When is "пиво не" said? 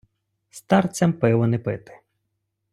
1.19-1.59